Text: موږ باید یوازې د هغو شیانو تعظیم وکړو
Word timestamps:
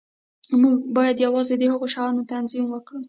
موږ 0.61 0.77
باید 0.95 1.17
یوازې 1.25 1.55
د 1.57 1.63
هغو 1.73 1.85
شیانو 1.93 2.27
تعظیم 2.31 2.65
وکړو 2.69 2.99